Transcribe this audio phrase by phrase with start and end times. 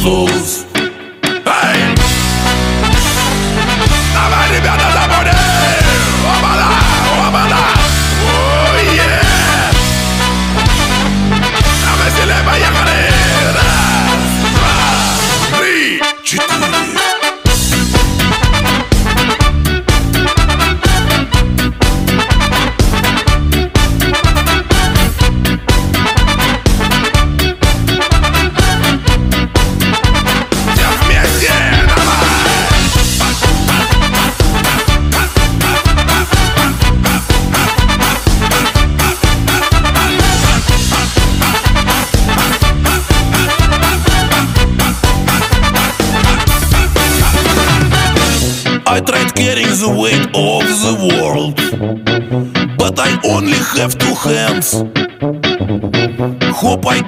[0.00, 0.71] lose.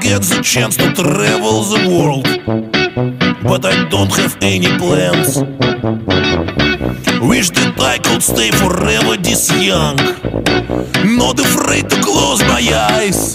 [0.04, 2.28] Get the chance to travel the world,
[3.42, 5.38] but I don't have any plans.
[7.26, 9.96] Wish that I could stay forever this young,
[11.16, 12.60] not afraid to close my
[12.92, 13.34] eyes.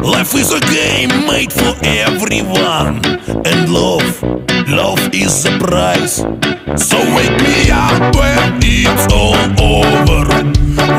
[0.00, 3.04] Life is a game made for everyone,
[3.44, 4.08] and love,
[4.72, 6.24] love is the prize.
[6.80, 10.24] So wake me up when it's all over,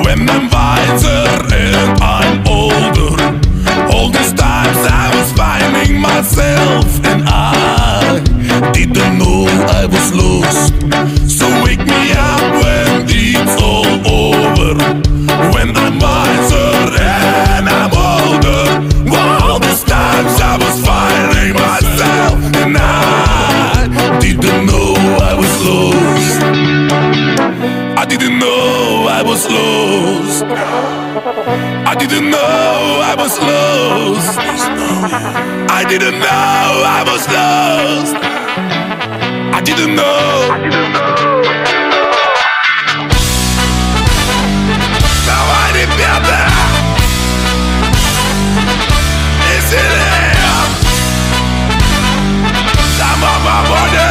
[0.05, 1.47] when I'm wiser
[5.37, 8.19] finding myself, and I
[8.73, 9.45] didn't know
[9.79, 10.73] I was lost.
[11.29, 13.85] So wake me up when it's all
[14.25, 14.73] over,
[15.53, 18.63] when I'm wiser and I'm older.
[19.45, 26.41] All these times I was finding myself, and I didn't know I was lost.
[28.01, 30.43] I didn't know I was lost.
[31.91, 32.66] I didn't know
[33.09, 34.38] I was lost.
[35.79, 38.16] I didn't know I was lost.
[39.57, 40.50] I didn't know.
[45.29, 46.41] Now I remember.
[49.55, 50.66] Is it here?
[52.99, 54.06] Some of my body.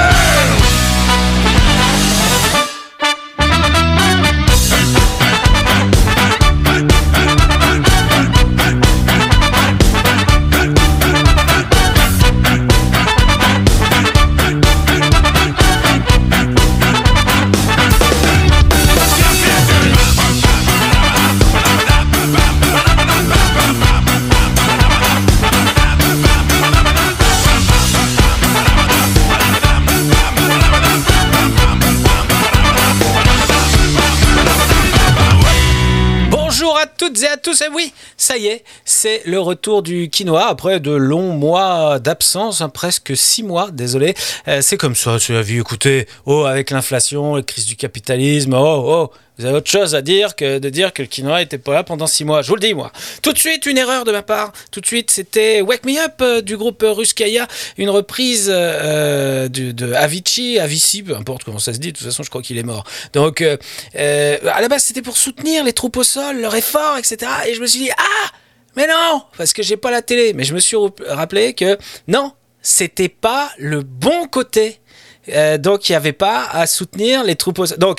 [37.46, 42.00] Tous, et oui, ça y est, c'est le retour du quinoa après de longs mois
[42.00, 44.16] d'absence, hein, presque six mois, désolé.
[44.48, 48.52] Euh, c'est comme ça, c'est la vie, écoutez, oh, avec l'inflation, la crise du capitalisme,
[48.54, 51.58] oh, oh, vous avez autre chose à dire que de dire que le quinoa était
[51.58, 52.42] pas là pendant six mois?
[52.42, 52.90] Je vous le dis, moi.
[53.22, 54.52] Tout de suite, une erreur de ma part.
[54.70, 57.46] Tout de suite, c'était Wake Me Up euh, du groupe Ruskaya,
[57.76, 61.92] une reprise euh, de, de Avicii, Avicii, peu importe comment ça se dit.
[61.92, 62.84] De toute façon, je crois qu'il est mort.
[63.12, 63.56] Donc, euh,
[63.96, 67.30] euh, à la base, c'était pour soutenir les troupes au sol, leur effort, etc.
[67.46, 68.30] Et je me suis dit, ah,
[68.76, 70.32] mais non, parce que j'ai pas la télé.
[70.34, 70.76] Mais je me suis
[71.08, 71.78] rappelé que
[72.08, 72.32] non,
[72.62, 74.80] c'était pas le bon côté.
[75.28, 77.78] Euh, donc, il n'y avait pas à soutenir les troupes au sol.
[77.78, 77.98] Donc,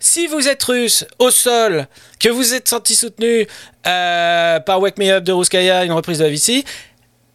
[0.00, 1.86] si vous êtes russe au sol,
[2.20, 3.46] que vous êtes senti soutenu
[3.86, 6.64] euh, par Wake Me Up de Ruskaya, une reprise de Avicii,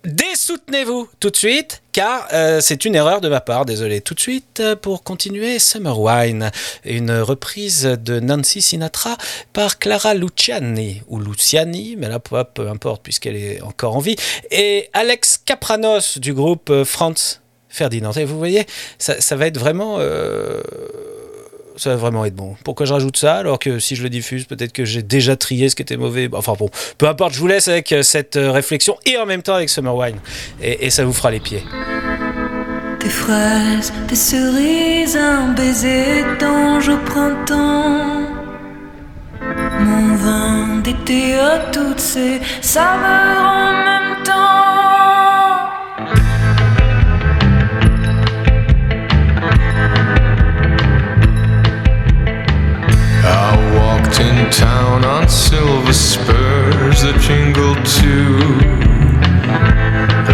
[0.03, 4.01] désoutenez-vous tout de suite, car euh, c'est une erreur de ma part, désolé.
[4.01, 6.51] Tout de suite, euh, pour continuer, Summer Wine,
[6.85, 9.17] une reprise de Nancy Sinatra
[9.53, 14.15] par Clara Luciani, ou Luciani, mais là, peu, importe, puisqu'elle est encore en vie,
[14.49, 18.11] et Alex Capranos du groupe Franz Ferdinand.
[18.13, 18.65] Et vous voyez,
[18.97, 19.99] ça, va être vraiment...
[21.77, 22.55] ça va vraiment être bon.
[22.63, 25.69] Pourquoi je rajoute ça alors que si je le diffuse, peut-être que j'ai déjà trié
[25.69, 26.29] ce qui était mauvais.
[26.33, 29.41] Enfin bon, peu importe, je vous laisse avec euh, cette euh, réflexion et en même
[29.41, 30.17] temps avec Summer Wine.
[30.61, 31.63] Et, et ça vous fera les pieds.
[33.11, 38.21] Fraises, cerises, un baiser d'ange au printemps.
[39.79, 41.37] Mon vin d'été
[41.73, 41.99] toutes
[42.61, 44.80] saveurs en même temps.
[54.19, 58.37] In town on silver spurs that jingled too.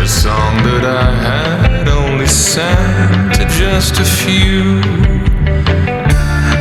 [0.01, 4.81] A song that I had only sang to just a few.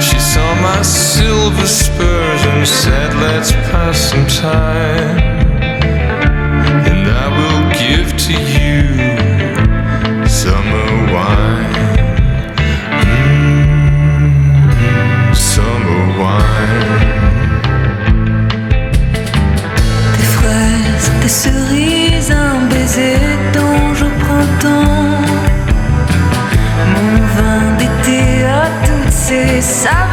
[0.01, 5.19] She saw my silver spurs and said, Let's pass some time.
[6.91, 8.76] And I will give to you
[21.27, 23.19] des cerises, un baiser
[23.53, 25.25] d'ange au printemps.
[26.95, 30.06] Mon vin d'été à toutes ces saveurs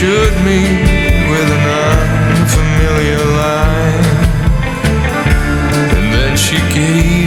[0.00, 0.62] reassured me
[1.30, 1.64] with an
[2.38, 4.04] unfamiliar line,
[5.94, 7.19] and then she gave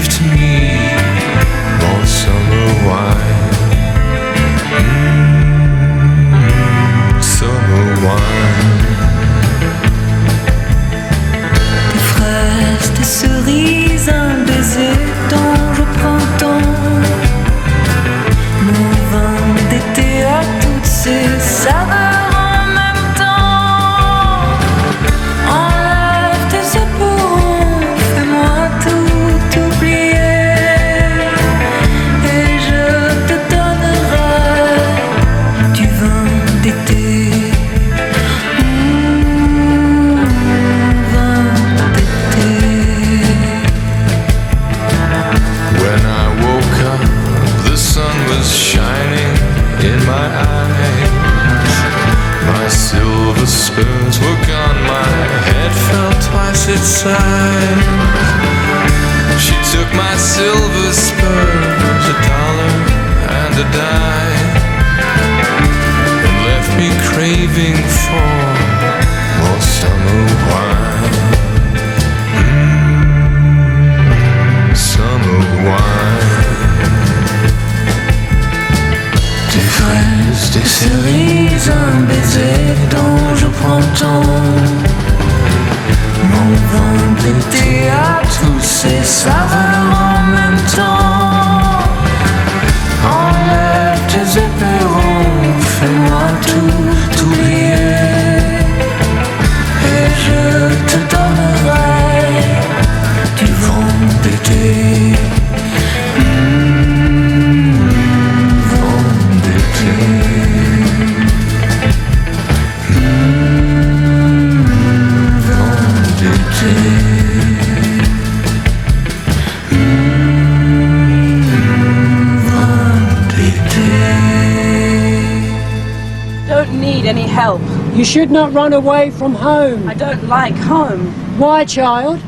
[127.14, 127.62] any help.
[127.96, 129.88] You should not run away from home.
[129.88, 131.08] I don't like home.
[131.38, 132.20] Why, child?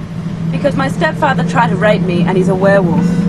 [0.52, 3.25] Because my stepfather tried to rape me and he's a werewolf.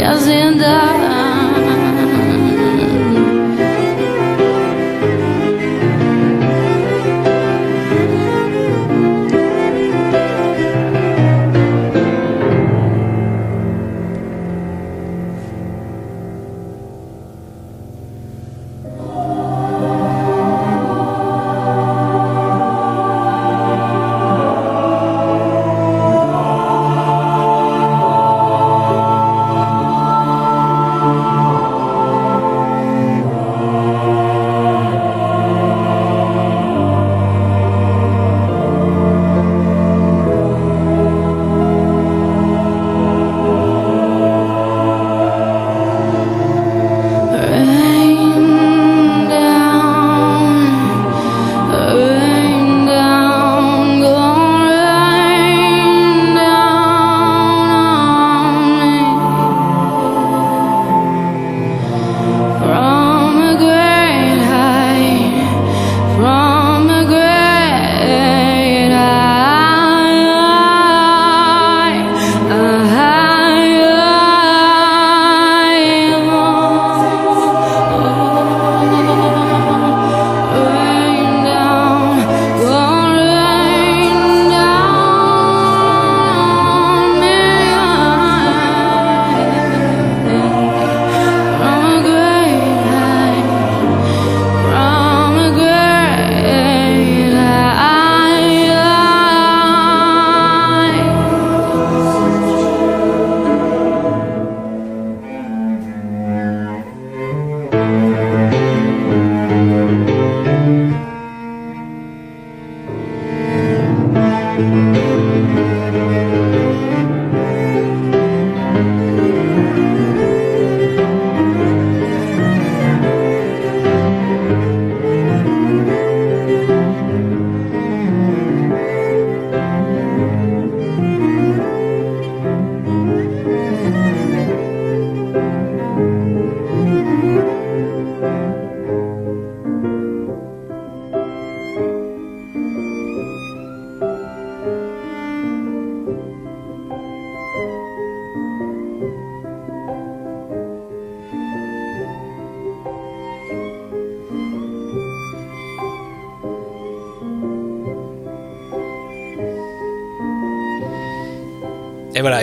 [0.00, 0.87] e.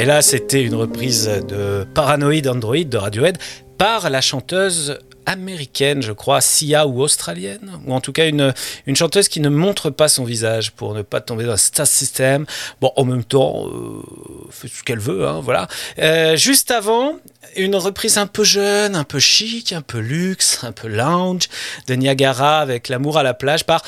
[0.05, 3.39] et là c'était une reprise de Paranoid Android de Radiohead
[3.79, 8.53] par la chanteuse américaine, je crois, Sia ou australienne, ou en tout cas une,
[8.93, 12.45] chanteuse qui ne montre pas son visage pour ne pas tomber dans un star system.
[12.81, 14.03] Bon, en même temps, euh,
[14.51, 15.67] fait ce qu'elle veut, hein, voilà.
[15.97, 17.15] Euh, juste avant,
[17.55, 21.49] une reprise un peu jeune, un peu chic, un peu luxe, un peu lounge
[21.87, 23.81] de Niagara avec l'amour à la plage par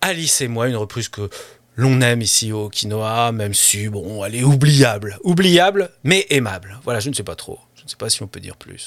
[0.00, 1.30] Alice et moi, une reprise que
[1.76, 5.18] l'on aime ici au quinoa, même si, bon, elle est oubliable.
[5.24, 6.78] Oubliable, mais aimable.
[6.84, 7.58] Voilà, je ne sais pas trop.
[7.76, 8.86] Je ne sais pas si on peut dire plus.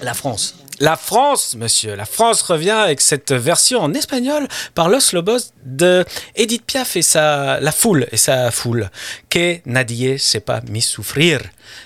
[0.00, 0.54] La France.
[0.78, 1.96] La France, monsieur.
[1.96, 6.04] La France revient avec cette version en espagnol par Los Lobos de
[6.36, 8.90] Edith Piaf et sa La Foule et sa foule.
[9.28, 11.40] Que nadie sepa mi souffrir.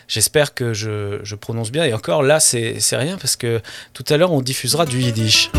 [0.08, 1.84] J'espère que je, je prononce bien.
[1.84, 3.62] Et encore là, c'est rien parce que
[3.94, 5.50] tout à l'heure, on diffusera du yiddish.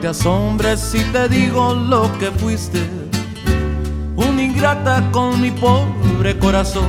[0.00, 2.80] Te asombres si te digo lo que fuiste,
[4.14, 6.88] una ingrata con mi pobre corazón,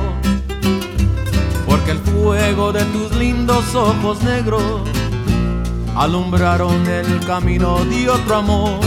[1.66, 4.62] porque el fuego de tus lindos ojos negros
[5.96, 8.80] alumbraron el camino de otro amor.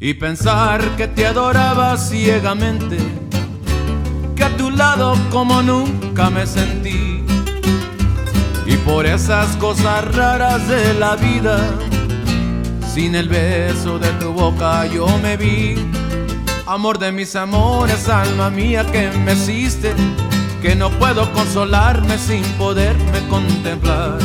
[0.00, 2.96] Y pensar que te adoraba ciegamente,
[4.34, 7.24] que a tu lado como nunca me sentí.
[8.66, 11.60] Y por esas cosas raras de la vida,
[12.94, 15.76] sin el beso de tu boca yo me vi.
[16.66, 19.94] Amor de mis amores, alma mía que me hiciste,
[20.60, 24.18] que no puedo consolarme sin poderme contemplar.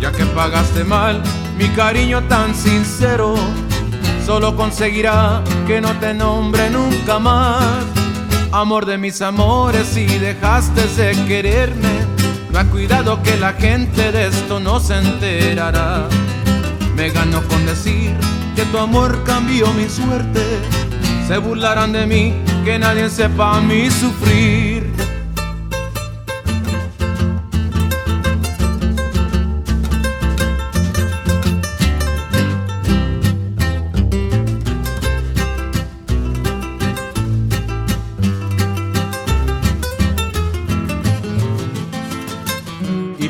[0.00, 1.22] Ya que pagaste mal
[1.58, 3.34] mi cariño tan sincero,
[4.24, 7.84] solo conseguirá que no te nombre nunca más.
[8.50, 12.06] Amor de mis amores, si dejaste de quererme,
[12.50, 16.08] no ha cuidado que la gente de esto no se enterará.
[16.96, 18.14] Me ganó con decir
[18.54, 20.40] que tu amor cambió mi suerte.
[21.26, 24.92] Se burlarán de mí, que nadie sepa a mí sufrir.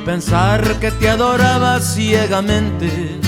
[0.05, 3.24] pensar que te adoraba ciegamente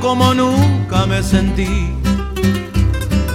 [0.00, 1.94] como nunca me sentí.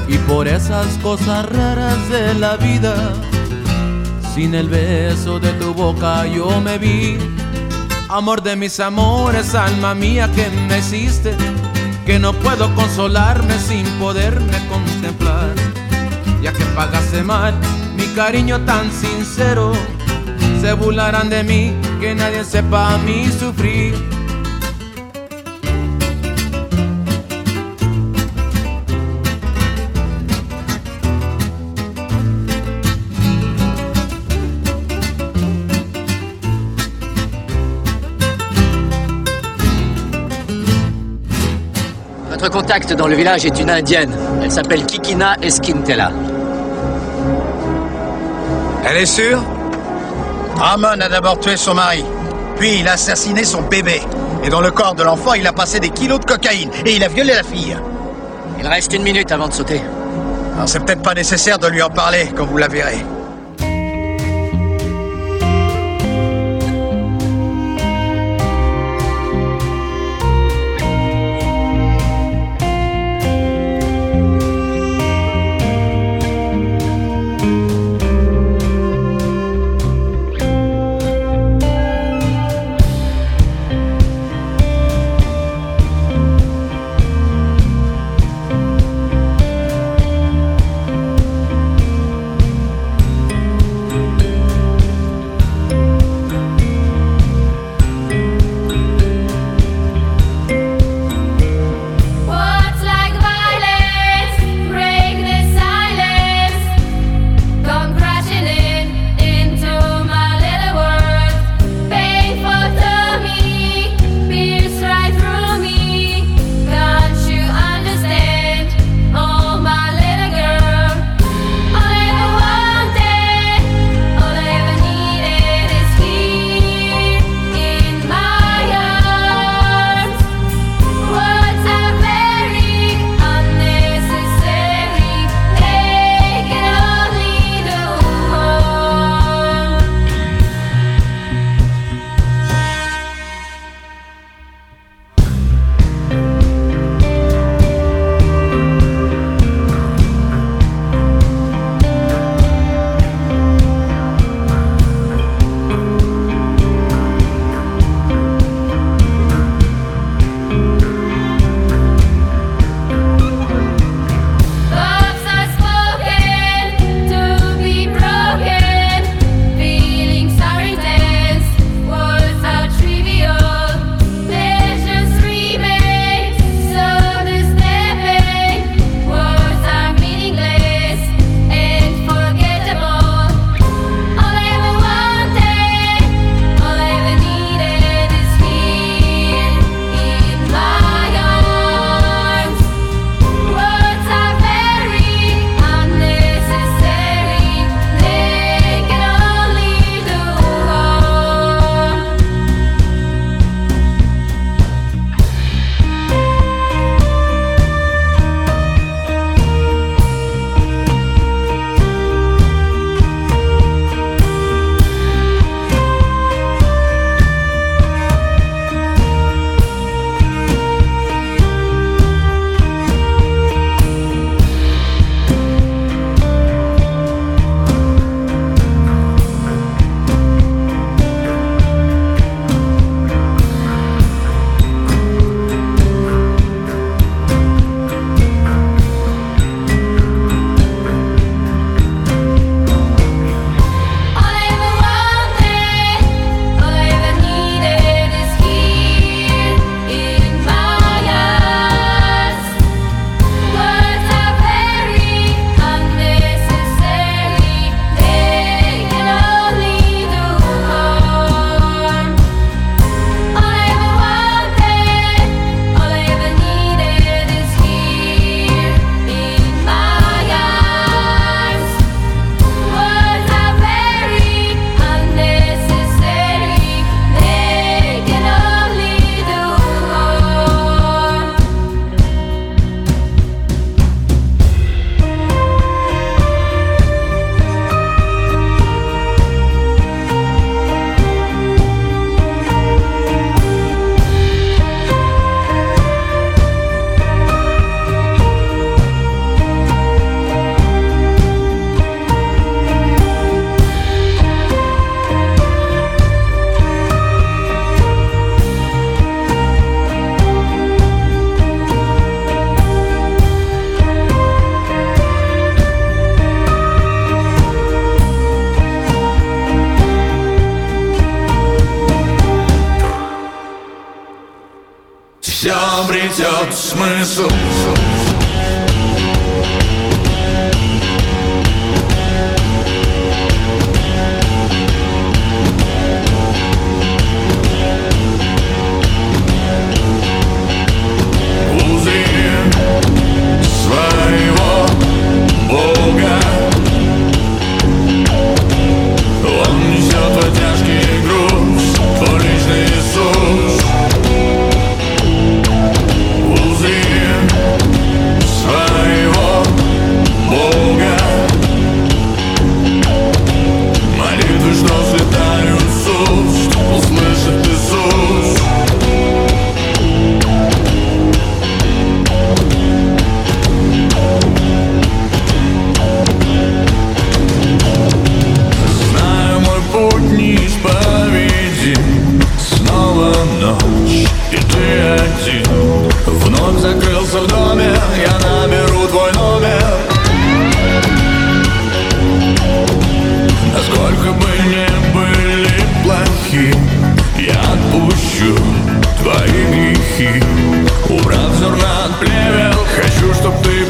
[0.07, 2.95] Y por esas cosas raras de la vida,
[4.33, 7.17] sin el beso de tu boca yo me vi.
[8.09, 11.35] Amor de mis amores, alma mía que me hiciste,
[12.05, 15.53] que no puedo consolarme sin poderme contemplar.
[16.41, 17.55] Ya que pagaste mal
[17.95, 19.71] mi cariño tan sincero,
[20.61, 24.14] se burlarán de mí, que nadie sepa a mí sufrir.
[42.45, 44.15] Notre contact dans le village est une indienne.
[44.43, 46.11] Elle s'appelle Kikina Esquintela.
[48.87, 49.43] Elle est sûre?
[50.55, 52.05] Ramon a d'abord tué son mari,
[52.57, 53.99] puis il a assassiné son bébé.
[54.43, 57.03] Et dans le corps de l'enfant, il a passé des kilos de cocaïne et il
[57.03, 57.75] a violé la fille.
[58.59, 59.81] Il reste une minute avant de sauter.
[60.55, 63.03] Alors c'est peut-être pas nécessaire de lui en parler, comme vous la verrez.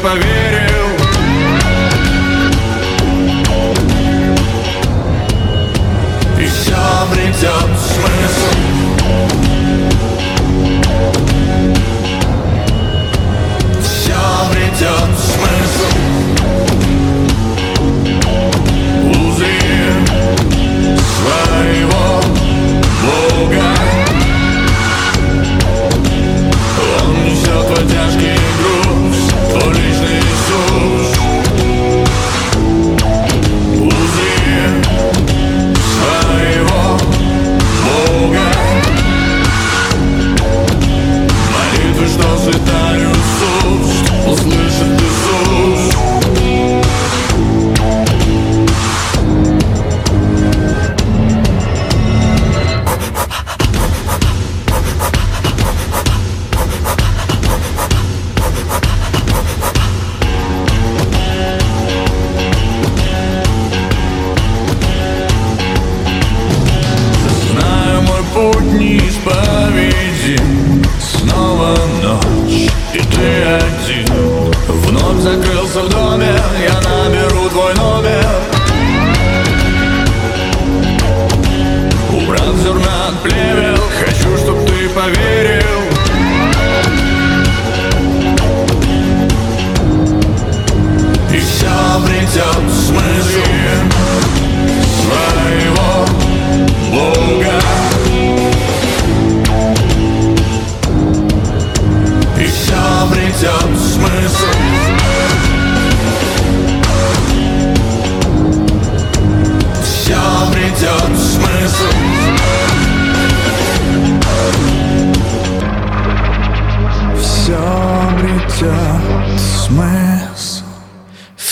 [0.06, 0.35] поверь.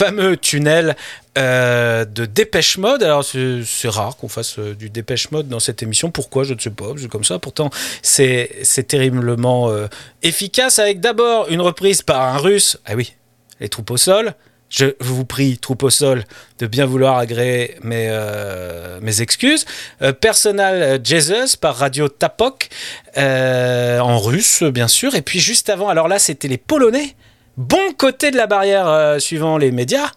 [0.05, 0.97] Fameux tunnel
[1.39, 3.03] euh, de Dépêche Mode.
[3.03, 6.11] Alors c'est rare qu'on fasse euh, du Dépêche Mode dans cette émission.
[6.11, 6.45] Pourquoi?
[6.45, 6.89] Je ne sais pas.
[6.99, 7.39] C'est comme ça.
[7.39, 7.71] Pourtant
[8.03, 9.87] c'est terriblement euh,
[10.23, 12.77] efficace avec d'abord une reprise par un Russe.
[12.85, 13.15] Ah oui,
[13.61, 14.35] les troupes au sol.
[14.69, 16.25] Je vous prie, troupe au sol,
[16.59, 18.11] de bien vouloir agréer mes,
[19.03, 19.67] mes excuses.
[20.21, 22.71] Personal Jesus par Radio Tapok,
[23.17, 25.15] en russe, bien sûr.
[25.15, 27.15] Et puis juste avant, alors là, c'était les Polonais,
[27.57, 30.11] bon côté de la barrière, euh, suivant les médias.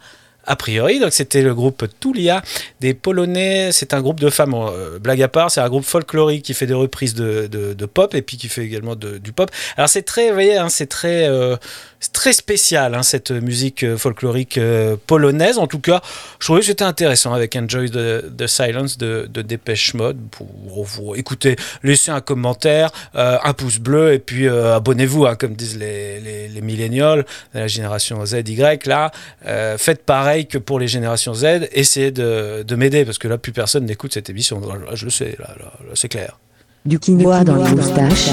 [0.49, 2.41] A priori, donc c'était le groupe Tulia
[2.79, 3.73] des Polonais.
[3.73, 6.65] C'est un groupe de femmes, euh, blague à part, c'est un groupe folklorique qui fait
[6.65, 9.51] des reprises de, pop et puis qui fait également du pop.
[9.75, 11.57] Alors c'est très, vous voyez, hein, c'est très, euh,
[11.99, 15.57] c'est très spécial hein, cette musique euh, folklorique euh, polonaise.
[15.57, 16.01] En tout cas,
[16.39, 20.17] je trouvais que c'était intéressant avec Enjoy the, Silence de, de Dépêche Mode.
[20.29, 20.47] Pour,
[20.85, 25.77] vous écoutez, laissez un commentaire, euh, un pouce bleu et puis abonnez-vous, hein, comme disent
[25.77, 28.57] les, les, millénials de la génération ZY.
[28.85, 29.11] Là,
[29.45, 31.69] euh, faites pareil que pour les générations Z.
[31.71, 34.59] Essayez de, de m'aider parce que là, plus personne n'écoute cette émission.
[34.59, 36.37] Là, je le sais, là, là, là, c'est clair.
[36.85, 38.29] Du quinoa dans les moustaches.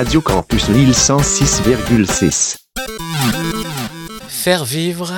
[0.00, 2.56] Radio Campus Lille 106,6.
[4.28, 5.12] Faire vivre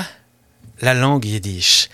[0.81, 1.89] la langue yiddish.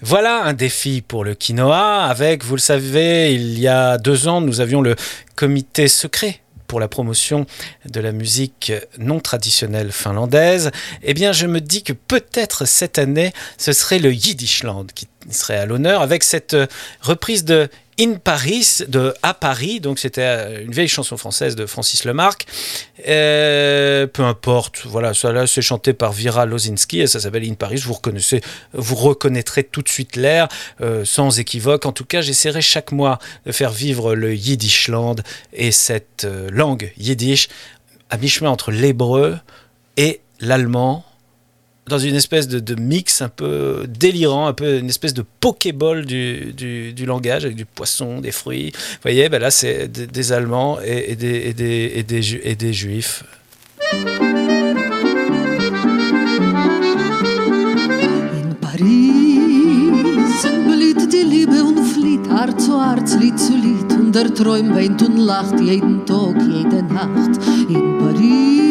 [0.00, 2.04] Voilà un défi pour le quinoa.
[2.04, 4.94] Avec, vous le savez, il y a deux ans, nous avions le
[5.34, 6.38] comité secret
[6.68, 7.46] pour la promotion
[7.86, 10.70] de la musique non traditionnelle finlandaise.
[11.02, 15.56] Eh bien, je me dis que peut-être cette année, ce serait le Yiddishland qui serait
[15.56, 16.56] à l'honneur avec cette
[17.00, 17.68] reprise de
[18.00, 22.46] In Paris, de À Paris, donc c'était euh, une vieille chanson française de Francis Lemarque.
[23.06, 27.52] Euh, peu importe, voilà, ça là c'est chanté par Vira Lozinski et ça s'appelle In
[27.54, 27.76] Paris.
[27.76, 28.40] Vous reconnaissez,
[28.72, 30.48] vous reconnaîtrez tout de suite l'air,
[30.80, 31.84] euh, sans équivoque.
[31.84, 35.16] En tout cas, j'essaierai chaque mois de faire vivre le Yiddishland
[35.52, 37.48] et cette langue yiddish
[38.08, 39.36] à mi-chemin entre l'hébreu
[39.98, 41.04] et l'allemand
[41.90, 46.06] dans une espèce de, de mix un peu délirant, un peu une espèce de pokéball
[46.06, 48.70] du, du, du langage avec du poisson, des fruits.
[48.72, 52.40] Vous voyez, ben là c'est des, des Allemands et, et des, et, des, et, des,
[52.44, 53.24] et des Juifs.
[58.60, 59.40] Paris
[60.68, 65.02] blüht die Liebe und flieht Herz zu Herz, Lied zu Lied und der Träum weint
[65.02, 67.34] und lacht jeden Tag, jede Nacht
[67.68, 68.69] in Paris.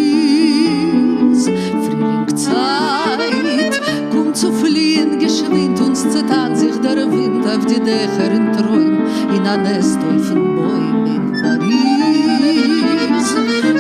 [2.50, 9.00] Frühlingszeit kommt zu fliehen, geschwind uns zertan sich der Wind auf die Dächer in Träum
[9.36, 11.70] in ein Nest von Bäumen in Paris.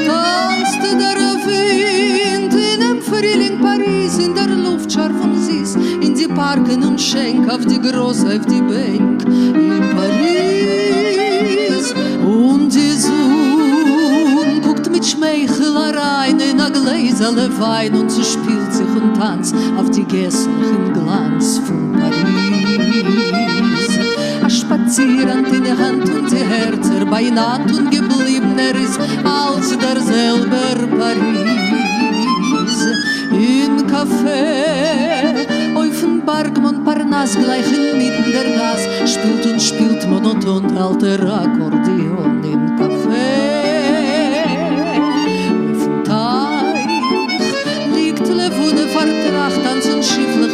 [0.05, 6.27] Tanzt der Wind in dem Frühling Paris, in der Luft scharf und süß, in die
[6.27, 10.98] Parken und Schenk, auf die Große, auf die Bank in Paris.
[15.09, 21.59] Schmeichelereien in a Gläserle Wein und sie spielt sich und tanzt auf die gässlichen Glanz
[21.65, 22.19] von Paris.
[24.43, 29.99] A spazierend in die Hand und die Herzer beieinander und geblieben er ist als der
[29.99, 32.77] selber Paris.
[33.31, 42.43] In Café, auf dem Bergmann Parnass, gleich der Gas, spielt und spielt monoton alter Akkordeon
[42.43, 42.98] in Café.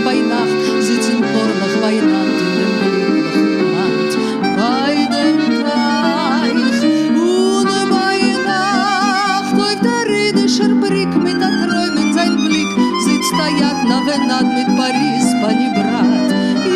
[0.05, 4.11] Bei Nacht, sitzen porlich beieinander in dem glücklichen Land.
[4.55, 12.35] Bei dem Teich und bei Nacht auf der riedischer Brick mit der Träume in sein
[12.45, 12.71] Blick
[13.03, 16.29] sitzt der Jad Navenad mit Paris, Pani Brat.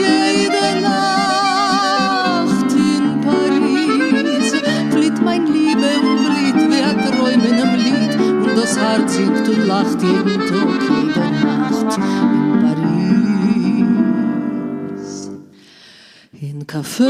[0.06, 4.50] Jede Nacht in Paris
[4.90, 9.68] flieht mein Liebe und wie ein Träume in einem Lied und das Herz singt und
[9.68, 10.29] lacht jeden
[16.72, 17.04] Café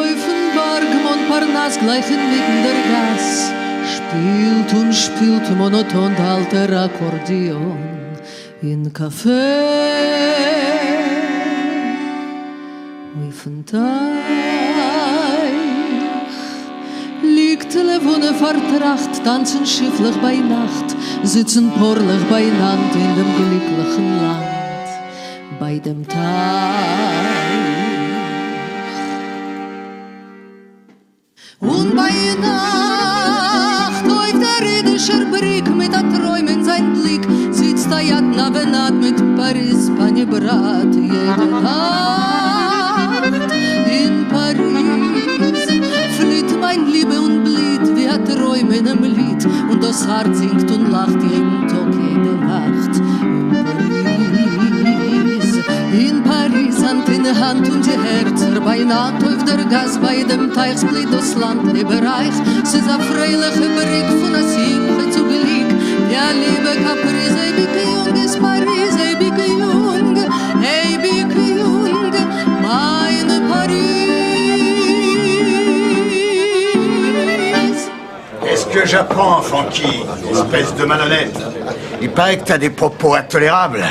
[0.00, 3.52] auf dem Bergmont Parnass gleich inmitten der Gas
[3.94, 7.76] spielt und spielt monoton der alter Akkordeon
[8.62, 9.66] in Café
[13.44, 13.78] dem Teich
[17.22, 24.45] liegt Levone vertracht tanzen schifflich bei Nacht sitzen porlich beieinander in dem glücklichen Land
[25.58, 26.16] bei dem Teich
[31.60, 37.26] Und bei Nacht auf der riedischer Brick mit der Träume in sein Blick.
[37.50, 43.32] Sitzt der Jad Navenat mit Paris, Pani Brat, jede Nacht
[43.86, 45.66] in Paris
[46.18, 49.46] flieht mein Liebe und Blit wie ein Träume in einem Lied.
[49.70, 53.05] Und das Herz singt und lacht jeden Tag, jede Nacht
[57.08, 61.72] in Hand und die Herzer beieinander auf der Gas bei dem Teich split das Land
[61.72, 62.36] Bereich.
[62.62, 65.70] Es ist ein freilicher Brick von der Simche zu Glück.
[66.10, 70.16] Ja, liebe Caprice, ey, bicke jung ist Paris, ey, bicke jung,
[70.62, 72.12] ey, bicke jung,
[72.62, 74.06] meine Paris.
[78.42, 81.36] Qu'est-ce que j'apprends, Francky Espèce de malhonnête?
[82.00, 83.84] Il paraît que t'as des propos intolérables.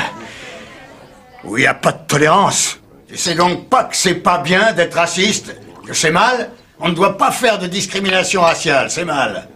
[1.44, 2.78] Où il n'y a pas de tolérance.
[3.08, 5.54] Tu sais donc pas que c'est pas bien d'être raciste
[5.86, 6.50] Que c'est mal
[6.80, 9.48] On ne doit pas faire de discrimination raciale, c'est mal.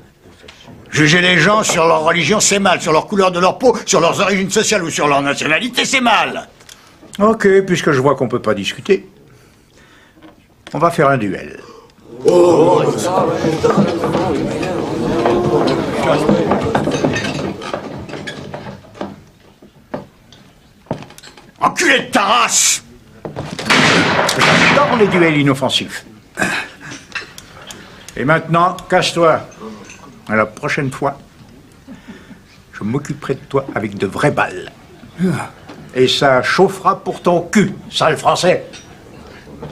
[0.90, 2.80] Juger les gens sur leur religion, c'est mal.
[2.80, 6.00] Sur leur couleur de leur peau, sur leurs origines sociales ou sur leur nationalité, c'est
[6.00, 6.48] mal.
[7.18, 9.08] Ok, puisque je vois qu'on peut pas discuter,
[10.72, 11.60] on va faire un duel.
[21.60, 22.82] Enculé de ta race
[24.40, 26.04] J'adore les duels inoffensifs.
[28.16, 29.40] Et maintenant, casse-toi.
[30.28, 31.18] À la prochaine fois,
[32.72, 34.70] je m'occuperai de toi avec de vraies balles.
[35.94, 38.64] Et ça chauffera pour ton cul, sale français.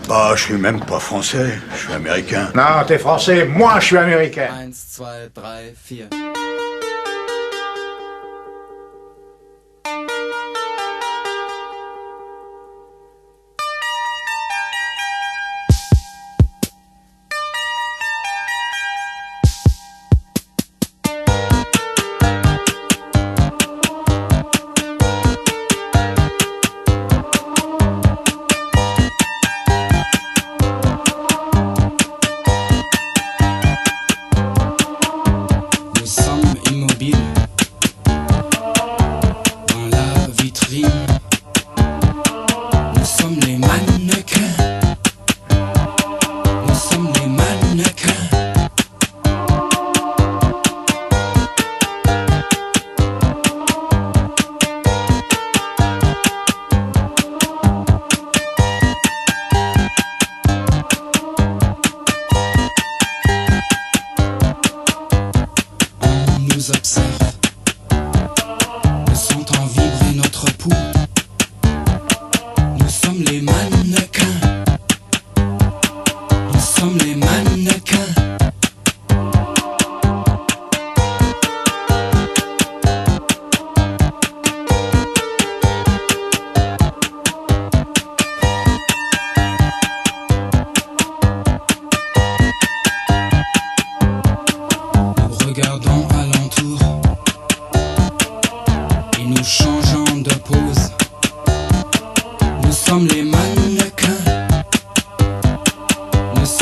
[0.09, 2.51] Bah, je suis même pas français, je suis américain.
[2.55, 4.49] Non, t'es français, moi je suis américain.
[4.53, 4.73] 1, 2,
[5.35, 5.45] 3,
[5.89, 6.28] 4.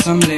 [0.07, 0.36] asamblea.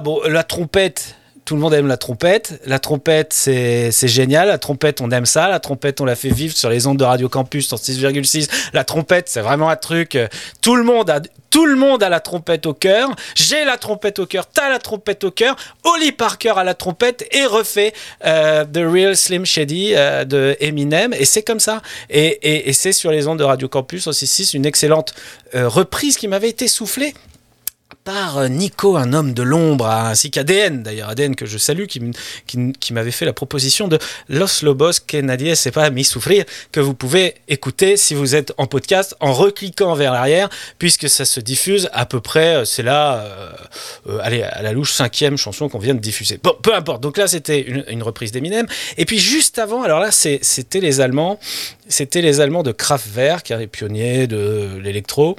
[0.00, 1.16] Bon, la trompette.
[1.44, 2.58] Tout le monde aime la trompette.
[2.64, 4.48] La trompette, c'est génial.
[4.48, 5.50] La trompette, on aime ça.
[5.50, 8.48] La trompette, on l'a fait vivre sur les ondes de Radio Campus en 6,6.
[8.72, 10.16] La trompette, c'est vraiment un truc.
[10.16, 10.26] euh,
[10.62, 11.20] Tout le monde a,
[11.50, 13.10] tout le monde a la trompette au cœur.
[13.34, 14.46] J'ai la trompette au cœur.
[14.46, 15.54] T'as la trompette au cœur.
[15.84, 17.92] Oli Parker a la trompette et refait
[18.24, 21.12] euh, The Real Slim Shady euh, de Eminem.
[21.12, 21.82] Et c'est comme ça.
[22.08, 25.14] Et, et- c'est sur les ondes de Radio Campus en 6,6 une excellente
[25.52, 27.12] reprise qui m'avait été soufflée
[28.04, 32.92] par euh, Nico, un homme de l'ombre, ainsi qu'ADN, d'ailleurs, ADN que je salue, qui,
[32.92, 33.98] m'avait fait la proposition de
[34.28, 38.52] Los Lobos que nadie s'est pas mis souffrir, que vous pouvez écouter si vous êtes
[38.58, 42.82] en podcast en recliquant vers l'arrière, puisque ça se diffuse à peu près, euh, c'est
[42.82, 43.24] là,
[44.06, 46.38] euh, allez, à la louche cinquième chanson qu'on vient de diffuser.
[46.42, 48.66] Bon, peu importe, donc là c'était une, reprise d'Eminem,
[48.98, 51.40] et puis juste avant, alors là c'était les Allemands,
[51.88, 55.36] c'était les Allemands de Kraftwerk, hein, les pionniers de l'électro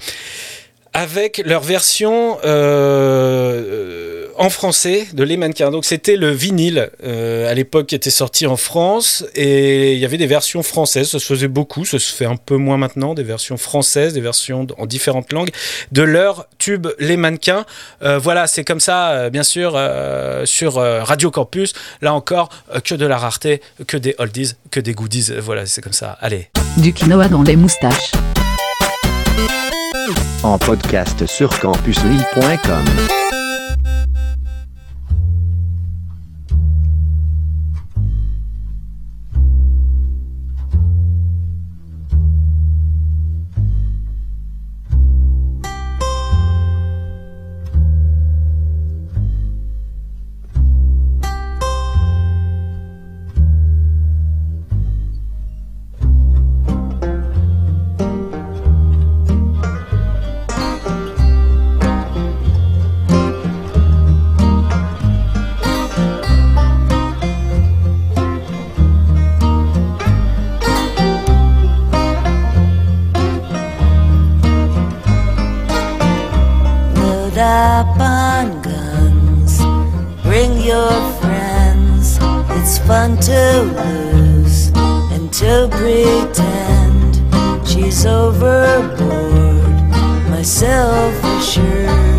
[0.96, 5.70] avec leur version euh, en français de Les Mannequins.
[5.70, 10.06] Donc c'était le vinyle euh, à l'époque qui était sorti en France et il y
[10.06, 13.14] avait des versions françaises, ça se faisait beaucoup, ça se fait un peu moins maintenant,
[13.14, 15.52] des versions françaises, des versions en différentes langues
[15.91, 17.66] de leur tube Les Mannequins.
[18.02, 19.78] Euh, voilà, c'est comme ça, bien sûr,
[20.46, 21.74] sur Radio Campus.
[22.02, 22.50] Là encore,
[22.86, 25.34] que de la rareté, que des oldies, que des goodies.
[25.41, 26.18] Voilà, c'est comme ça.
[26.22, 26.50] Allez.
[26.78, 28.12] Du quinoa dans les moustaches.
[30.43, 33.24] En podcast sur campuslille.com.
[77.56, 79.60] up on guns.
[80.24, 80.91] Bring your
[81.22, 82.18] friends.
[82.58, 83.43] It's fun to
[83.80, 84.72] lose
[85.14, 87.16] and to pretend
[87.66, 89.64] she's overboard.
[90.30, 92.14] Myself assured,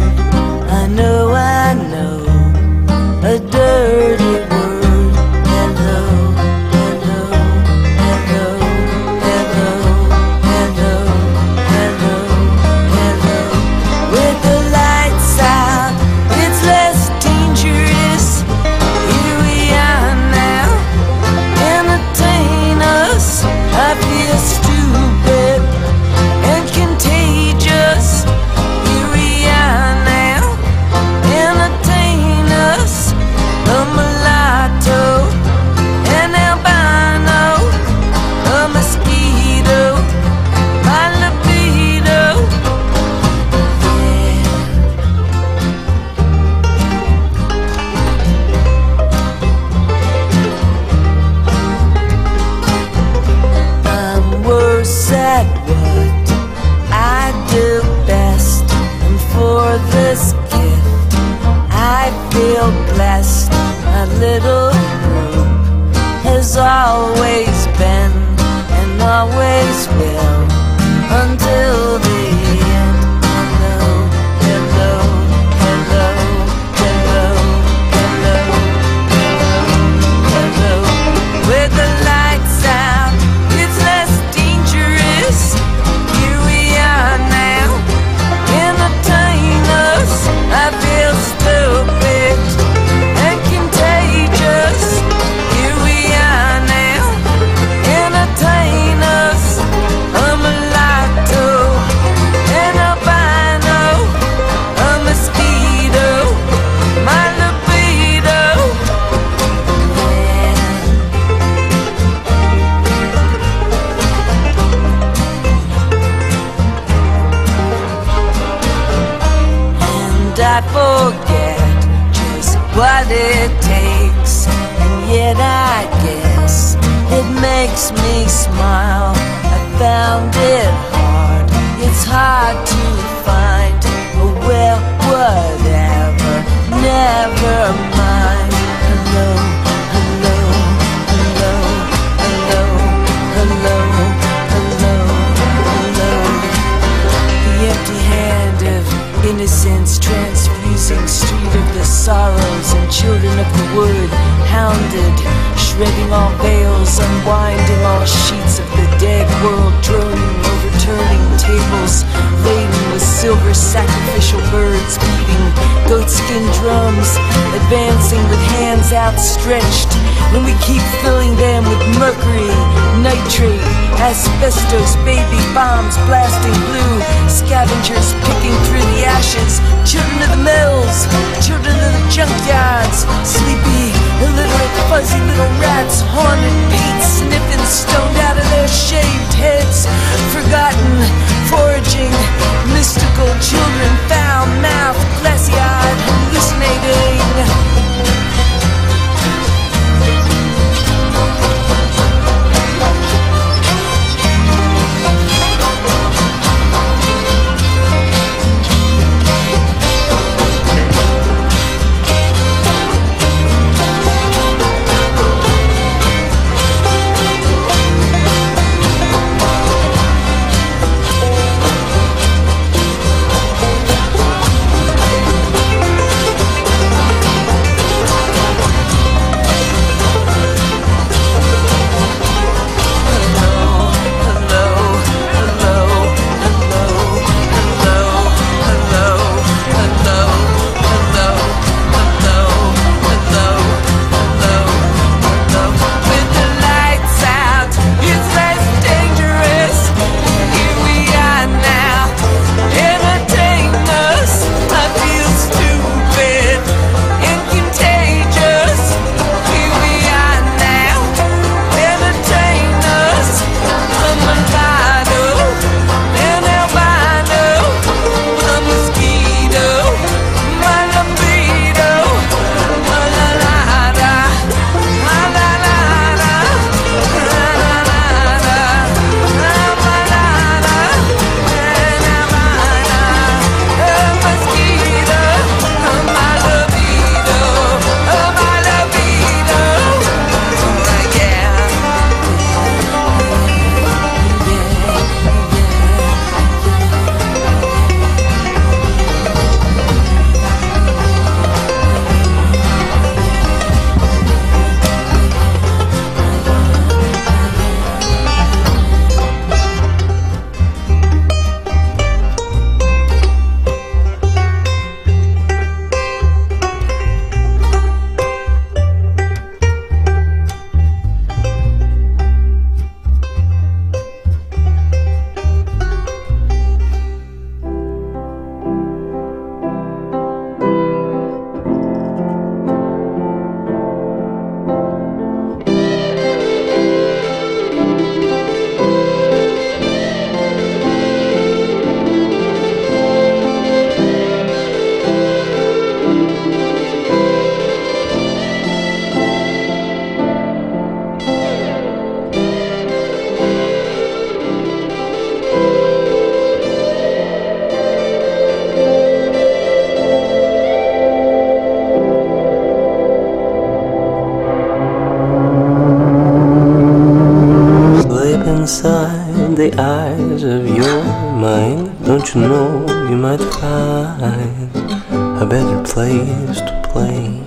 [375.96, 377.40] place to play?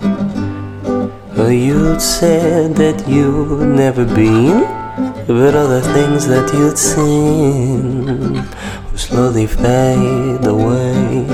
[1.56, 4.62] You'd said that you'd never been,
[5.28, 11.28] but other things that you'd seen will slowly fade away.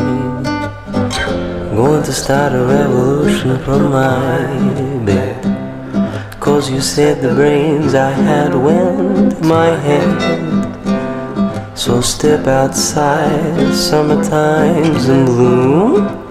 [1.80, 5.40] Going to start a revolution from my bed.
[6.42, 10.18] Cause you said the brains I had went my head.
[11.78, 16.25] So step outside, summertime's in bloom.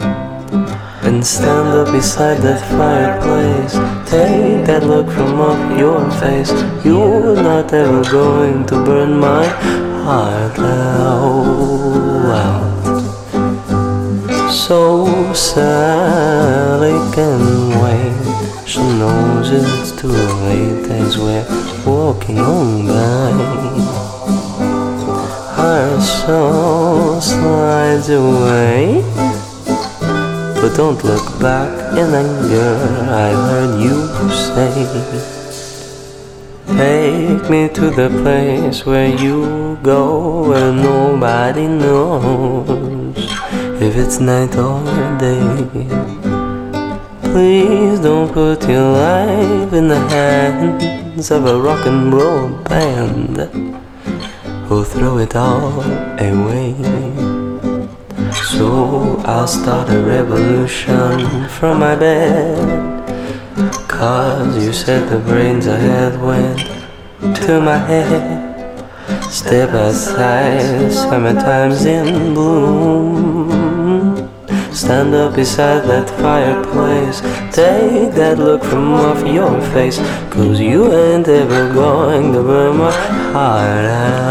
[1.24, 3.72] And stand up beside that fireplace.
[4.10, 6.52] Take that look from off your face.
[6.84, 9.46] You're not ever going to burn my
[10.04, 11.30] heart out.
[14.52, 17.40] So Sally can
[17.80, 18.68] wait.
[18.68, 21.46] She knows it's too late as we're
[21.86, 23.32] walking on by.
[25.56, 29.13] Her soul slides away.
[30.74, 32.74] Don't look back in anger,
[33.08, 33.96] I heard you
[34.28, 34.74] say.
[36.66, 43.14] Take me to the place where you go where nobody knows
[43.80, 44.82] if it's night or
[45.18, 46.24] day.
[47.34, 53.36] please don't put your life in the hands of a rock and roll band
[54.66, 55.82] who'll throw it all
[56.18, 57.13] away.
[58.56, 62.56] So I'll start a revolution from my bed.
[63.88, 66.60] Cause you said the brains I had went
[67.42, 68.44] to my head.
[69.28, 74.30] Step outside, summertime's in bloom.
[74.72, 77.22] Stand up beside that fireplace.
[77.52, 79.98] Take that look from off your face.
[80.30, 82.92] Cause you ain't ever going to burn my
[83.32, 84.24] heart out.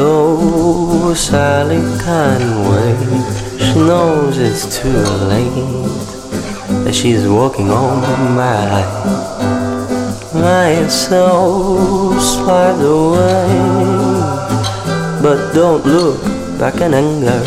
[0.00, 3.60] So Sally can't wait.
[3.60, 5.52] She knows it's too late.
[6.84, 8.00] That she's walking on
[8.34, 8.80] by.
[10.32, 13.44] My soul slides away.
[15.20, 16.22] But don't look
[16.58, 17.42] back in anger.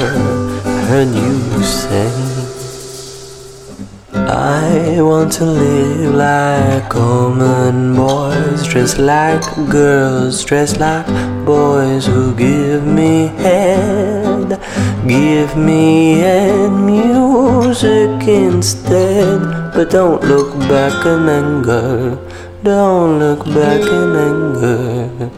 [0.63, 2.32] I heard you say.
[4.35, 11.05] I want to live like common boys, dressed like girls, dressed like
[11.45, 14.59] boys who give me head,
[15.07, 19.39] give me head music instead.
[19.75, 22.17] But don't look back in anger,
[22.63, 25.31] don't look back in anger.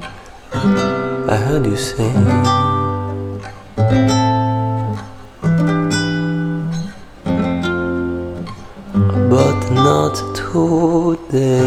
[1.29, 2.74] I heard you say.
[9.35, 11.59] But not today.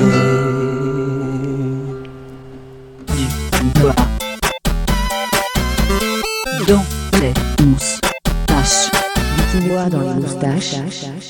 [6.67, 6.85] Dans
[7.21, 8.91] les moustaches.
[9.37, 10.77] Du quinoa dans les moustaches.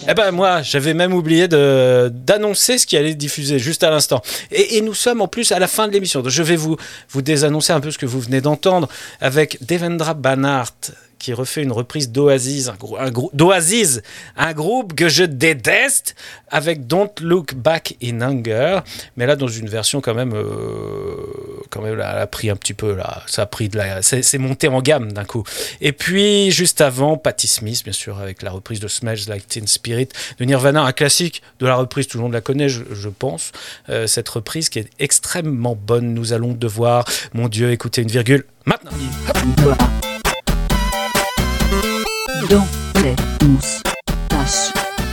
[0.08, 4.22] Eh ben moi, j'avais même oublié de d'annoncer ce qui allait diffuser juste à l'instant.
[4.52, 6.22] Et, et nous sommes en plus à la fin de l'émission.
[6.22, 6.76] Donc je vais vous
[7.10, 8.88] vous désannoncer un peu ce que vous venez d'entendre
[9.20, 14.00] avec Devendra Banhart qui refait une reprise d'Oasis, un, grou- d'Oasis,
[14.36, 16.14] un groupe que je déteste,
[16.48, 18.80] avec Don't Look Back in Anger,
[19.16, 21.16] mais là dans une version quand même, euh,
[21.70, 24.38] quand même elle a pris un petit peu là, ça a pris de la, c'est,
[24.38, 25.44] monté en gamme d'un coup.
[25.80, 29.66] Et puis juste avant, Patti Smith, bien sûr, avec la reprise de Smells Like Teen
[29.66, 30.08] Spirit
[30.38, 33.52] de Nirvana, un classique de la reprise, tout le monde la connaît, je, je pense.
[33.88, 36.14] Euh, cette reprise qui est extrêmement bonne.
[36.14, 37.04] Nous allons devoir,
[37.34, 38.90] mon Dieu, écouter une virgule maintenant.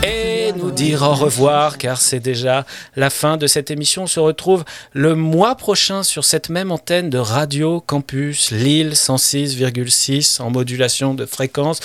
[0.03, 2.65] Et nous dire au revoir car c'est déjà
[2.95, 4.03] la fin de cette émission.
[4.03, 4.63] On se retrouve
[4.93, 11.25] le mois prochain sur cette même antenne de Radio Campus Lille 106,6 en modulation de
[11.25, 11.79] fréquence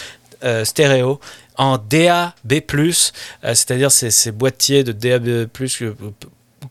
[0.45, 1.21] euh, stéréo
[1.57, 2.93] en DAB+, euh,
[3.43, 5.49] c'est-à-dire ces, boîtiers de DAB+,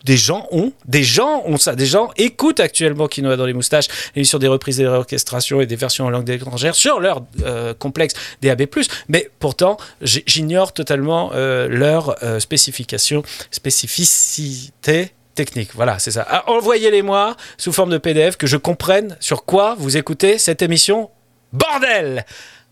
[0.03, 3.87] des gens ont, des gens ont ça, des gens écoutent actuellement Quinoa dans les moustaches,
[4.15, 8.13] l'émission des reprises des réorchestrations et des versions en langue étrangère sur leur euh, complexe
[8.41, 8.67] DAB+,
[9.07, 15.69] mais pourtant j'ignore totalement euh, leur euh, spécification, spécificité technique.
[15.73, 16.25] Voilà, c'est ça.
[16.29, 21.09] Ah, Envoyez-les-moi sous forme de PDF que je comprenne sur quoi vous écoutez cette émission.
[21.53, 22.25] Bordel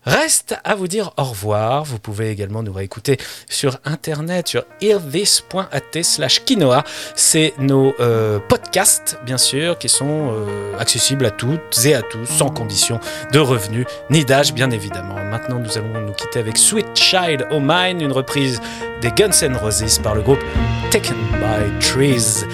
[0.04, 1.84] Reste à vous dire au revoir.
[1.84, 3.18] Vous pouvez également nous réécouter
[3.48, 6.84] sur internet sur hearthis.at slash quinoa.
[7.14, 12.26] C'est nos euh, podcasts, bien sûr, qui sont euh, accessibles à toutes et à tous,
[12.26, 13.00] sans condition
[13.32, 15.16] de revenus ni d'âge, bien évidemment.
[15.24, 18.60] Maintenant, nous allons nous quitter avec Sweet Child O' Mine, une reprise
[19.02, 20.42] des Guns N' Roses par le groupe
[20.90, 22.44] Taken by Trees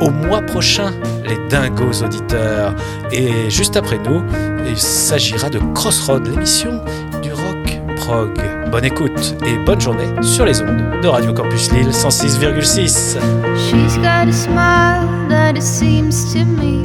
[0.00, 0.92] au mois prochain,
[1.24, 2.74] les dingos auditeurs.
[3.12, 4.22] Et juste après nous,
[4.66, 6.80] il s'agira de Crossroad, l'émission
[7.22, 8.30] du rock prog.
[8.70, 13.18] Bonne écoute et bonne journée sur les ondes de Radio Campus Lille 106,6.
[13.56, 16.82] She's got a smile that it seems to me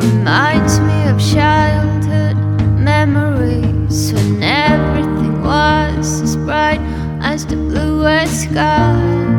[0.00, 2.36] reminds me of childhood
[2.76, 6.80] memories when everything was as bright
[7.22, 7.56] as the
[8.26, 9.29] sky.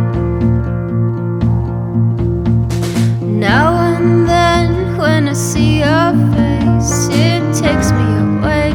[3.41, 8.69] Now and then, when I see your face, it takes me away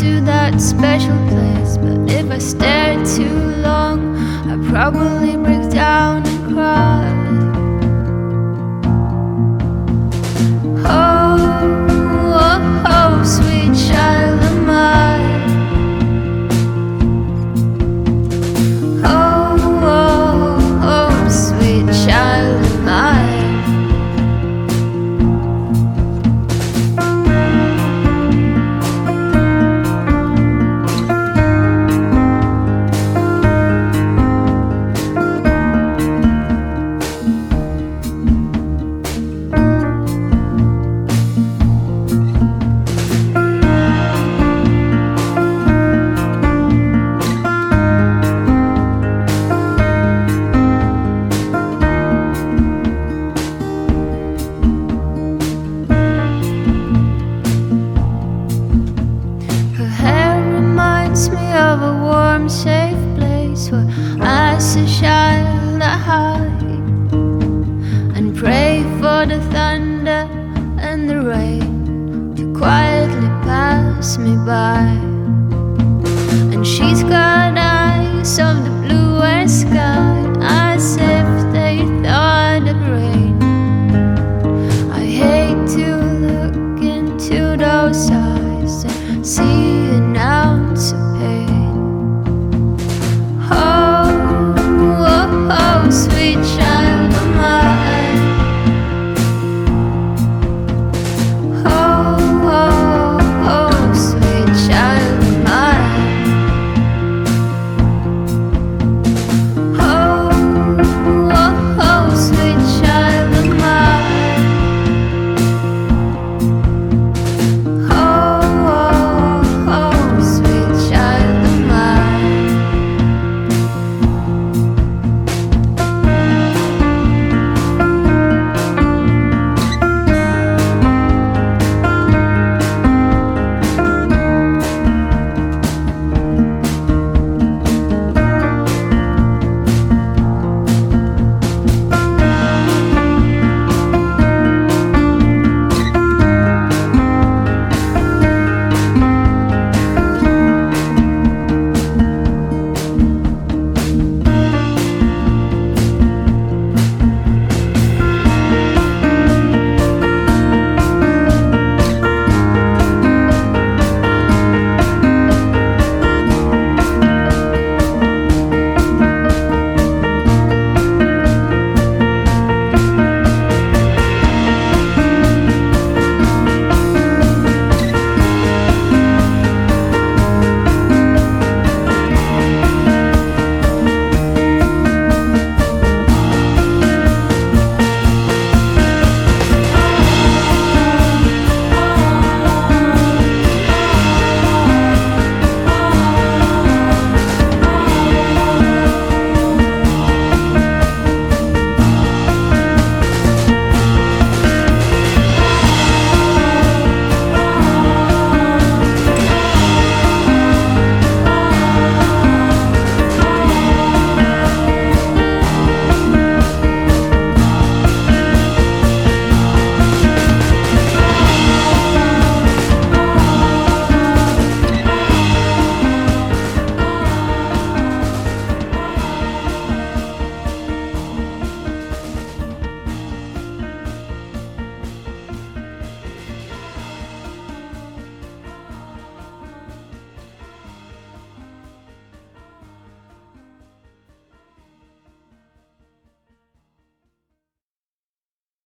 [0.00, 1.78] to that special place.
[1.78, 4.16] But if I stare too long,
[4.50, 7.07] I probably break down and cry.